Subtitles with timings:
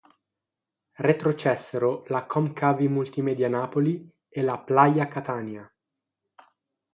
[1.05, 5.71] Retrocessero la Com Cavi Multimedia Napoli e la Playa Catania.